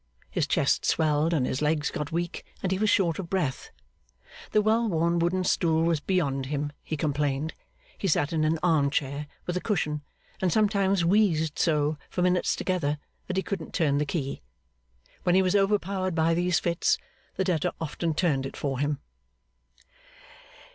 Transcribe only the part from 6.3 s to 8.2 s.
him,' he complained. He